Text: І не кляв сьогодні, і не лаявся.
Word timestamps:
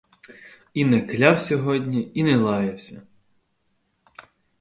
І 0.73 0.85
не 0.85 1.01
кляв 1.01 1.39
сьогодні, 1.39 2.11
і 2.13 2.23
не 2.23 2.35
лаявся. 2.37 3.01